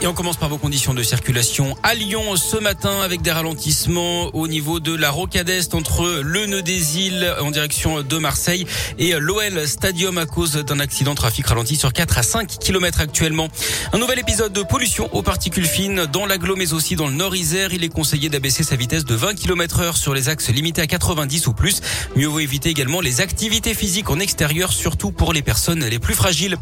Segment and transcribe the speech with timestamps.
[0.00, 4.26] Et on commence par vos conditions de circulation à Lyon ce matin avec des ralentissements
[4.32, 8.64] au niveau de la rocade est entre le nœud des îles en direction de Marseille
[9.00, 13.48] et l'OL Stadium à cause d'un accident trafic ralenti sur 4 à 5 km actuellement.
[13.92, 17.74] Un nouvel épisode de pollution aux particules fines dans l'agglo mais aussi dans le Nord-Isère.
[17.74, 20.86] Il est conseillé d'abaisser sa vitesse de 20 km heure sur les axes limités à
[20.86, 21.80] 90 ou plus.
[22.14, 26.14] Mieux vaut éviter également les activités physiques en extérieur, surtout pour les personnes les plus
[26.14, 26.56] fragiles.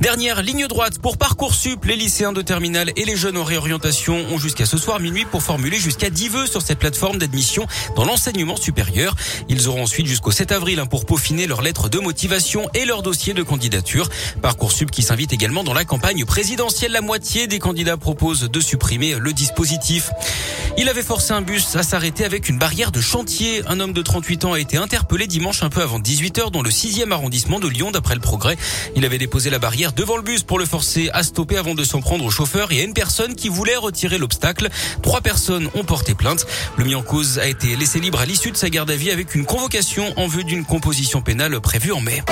[0.00, 4.38] Dernière ligne droite pour Parcoursup, les lycéens de terminale et les jeunes en réorientation ont
[4.38, 7.66] jusqu'à ce soir minuit pour formuler jusqu'à 10 vœux sur cette plateforme d'admission
[7.96, 9.14] dans l'enseignement supérieur.
[9.48, 13.02] Ils auront ensuite jusqu'au 7 avril hein, pour peaufiner leurs lettres de motivation et leur
[13.02, 14.08] dossier de candidature.
[14.40, 16.92] Parcoursup qui s'invite également dans la campagne présidentielle.
[16.92, 20.10] La moitié des candidats proposent de supprimer le dispositif.
[20.82, 23.60] Il avait forcé un bus à s'arrêter avec une barrière de chantier.
[23.66, 26.70] Un homme de 38 ans a été interpellé dimanche un peu avant 18h dans le
[26.70, 28.56] 6e arrondissement de Lyon d'après le progrès.
[28.96, 31.84] Il avait déposé la barrière devant le bus pour le forcer à stopper avant de
[31.84, 34.70] s'en prendre au chauffeur et à une personne qui voulait retirer l'obstacle.
[35.02, 36.46] Trois personnes ont porté plainte.
[36.78, 39.10] Le mis en cause a été laissé libre à l'issue de sa garde à vie
[39.10, 42.22] avec une convocation en vue d'une composition pénale prévue en mai.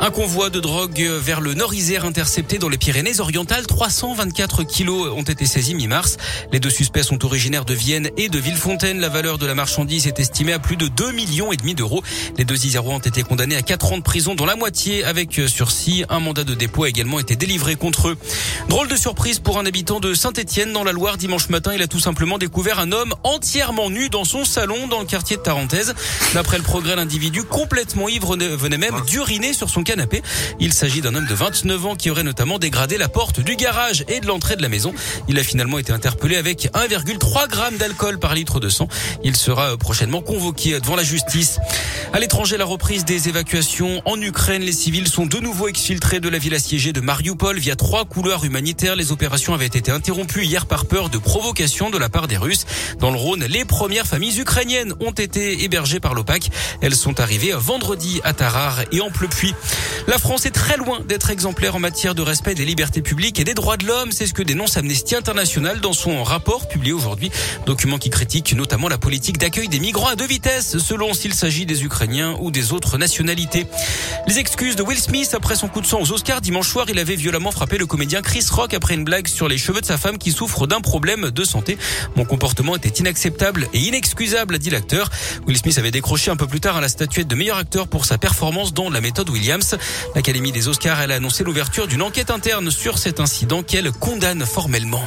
[0.00, 3.66] Un convoi de drogue vers le Nord-Isère intercepté dans les Pyrénées-Orientales.
[3.66, 6.16] 324 kilos ont été saisis mi-mars.
[6.52, 9.00] Les deux suspects sont originaires de Vienne et de Villefontaine.
[9.00, 12.02] La valeur de la marchandise est estimée à plus de 2 millions et demi d'euros.
[12.36, 15.40] Les deux Isérois ont été condamnés à 4 ans de prison, dont la moitié avec
[15.46, 16.04] sursis.
[16.10, 18.16] Un mandat de dépôt a également été délivré contre eux.
[18.68, 21.16] Drôle de surprise pour un habitant de Saint-Étienne dans la Loire.
[21.16, 25.00] Dimanche matin, il a tout simplement découvert un homme entièrement nu dans son salon dans
[25.00, 25.94] le quartier de Tarentaise.
[26.34, 29.83] D'après le progrès, l'individu complètement ivre venait même d'uriner sur son
[30.60, 34.04] Il s'agit d'un homme de 29 ans qui aurait notamment dégradé la porte du garage
[34.08, 34.94] et de l'entrée de la maison.
[35.28, 38.88] Il a finalement été interpellé avec 1,3 g d'alcool par litre de sang.
[39.22, 41.58] Il sera prochainement convoqué devant la justice.
[42.14, 44.62] À l'étranger, la reprise des évacuations en Ukraine.
[44.62, 48.44] Les civils sont de nouveau exfiltrés de la ville assiégée de Mariupol via trois couloirs
[48.44, 48.94] humanitaires.
[48.94, 52.66] Les opérations avaient été interrompues hier par peur de provocation de la part des Russes.
[53.00, 56.50] Dans le Rhône, les premières familles ukrainiennes ont été hébergées par l'OPAC.
[56.82, 59.52] Elles sont arrivées vendredi à Tarare et en Pleupuis.
[60.06, 63.44] La France est très loin d'être exemplaire en matière de respect des libertés publiques et
[63.44, 64.12] des droits de l'homme.
[64.12, 67.32] C'est ce que dénonce Amnesty International dans son rapport publié aujourd'hui.
[67.66, 71.66] Document qui critique notamment la politique d'accueil des migrants à deux vitesses, selon s'il s'agit
[71.66, 72.03] des Ukrainiens
[72.40, 73.66] ou des autres nationalités.
[74.26, 76.98] Les excuses de Will Smith après son coup de sang aux Oscars dimanche soir, il
[76.98, 79.96] avait violemment frappé le comédien Chris Rock après une blague sur les cheveux de sa
[79.96, 81.78] femme qui souffre d'un problème de santé.
[82.16, 85.10] Mon comportement était inacceptable et inexcusable, a dit l'acteur.
[85.46, 88.04] Will Smith avait décroché un peu plus tard à la statuette de meilleur acteur pour
[88.04, 89.76] sa performance dans La méthode Williams.
[90.14, 94.44] L'Académie des Oscars, elle a annoncé l'ouverture d'une enquête interne sur cet incident qu'elle condamne
[94.44, 95.04] formellement.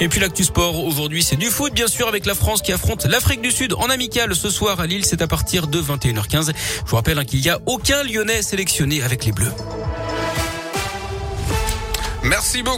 [0.00, 3.04] Et puis l'actu sport aujourd'hui, c'est du foot bien sûr avec la France qui affronte
[3.04, 5.04] l'Afrique du Sud en amical ce soir à Lille.
[5.04, 6.52] C'est à partir de 21h15.
[6.84, 9.52] Je vous rappelle hein, qu'il n'y a aucun Lyonnais sélectionné avec les Bleus.
[12.22, 12.76] Merci beaucoup.